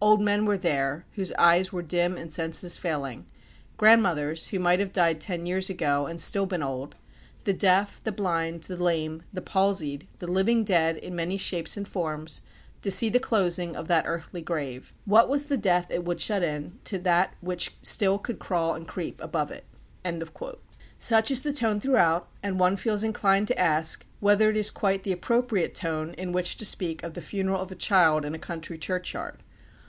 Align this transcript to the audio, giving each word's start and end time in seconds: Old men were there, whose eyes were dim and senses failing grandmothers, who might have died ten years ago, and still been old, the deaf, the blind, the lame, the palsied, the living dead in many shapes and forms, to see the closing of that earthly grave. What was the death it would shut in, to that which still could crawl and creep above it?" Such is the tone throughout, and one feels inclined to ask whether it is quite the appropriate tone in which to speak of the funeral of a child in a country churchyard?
Old 0.00 0.20
men 0.20 0.44
were 0.44 0.58
there, 0.58 1.06
whose 1.14 1.32
eyes 1.38 1.72
were 1.72 1.80
dim 1.80 2.18
and 2.18 2.30
senses 2.30 2.76
failing 2.76 3.24
grandmothers, 3.78 4.48
who 4.48 4.58
might 4.58 4.78
have 4.78 4.92
died 4.92 5.18
ten 5.18 5.46
years 5.46 5.70
ago, 5.70 6.04
and 6.06 6.20
still 6.20 6.44
been 6.44 6.62
old, 6.62 6.94
the 7.44 7.54
deaf, 7.54 8.04
the 8.04 8.12
blind, 8.12 8.64
the 8.64 8.76
lame, 8.76 9.22
the 9.32 9.40
palsied, 9.40 10.06
the 10.18 10.26
living 10.26 10.62
dead 10.62 10.98
in 10.98 11.16
many 11.16 11.38
shapes 11.38 11.78
and 11.78 11.88
forms, 11.88 12.42
to 12.82 12.90
see 12.90 13.08
the 13.08 13.18
closing 13.18 13.74
of 13.74 13.88
that 13.88 14.04
earthly 14.06 14.42
grave. 14.42 14.92
What 15.06 15.26
was 15.30 15.44
the 15.46 15.56
death 15.56 15.90
it 15.90 16.04
would 16.04 16.20
shut 16.20 16.42
in, 16.42 16.80
to 16.84 16.98
that 16.98 17.32
which 17.40 17.72
still 17.80 18.18
could 18.18 18.38
crawl 18.38 18.74
and 18.74 18.86
creep 18.86 19.18
above 19.22 19.50
it?" 19.50 19.64
Such 20.98 21.30
is 21.30 21.40
the 21.40 21.54
tone 21.54 21.80
throughout, 21.80 22.28
and 22.42 22.60
one 22.60 22.76
feels 22.76 23.04
inclined 23.04 23.48
to 23.48 23.58
ask 23.58 24.04
whether 24.20 24.50
it 24.50 24.56
is 24.58 24.70
quite 24.70 25.02
the 25.04 25.12
appropriate 25.12 25.74
tone 25.74 26.12
in 26.18 26.32
which 26.32 26.58
to 26.58 26.66
speak 26.66 27.02
of 27.02 27.14
the 27.14 27.22
funeral 27.22 27.62
of 27.62 27.72
a 27.72 27.74
child 27.74 28.26
in 28.26 28.34
a 28.34 28.38
country 28.38 28.76
churchyard? 28.76 29.38